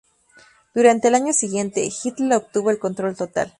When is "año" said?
1.13-1.31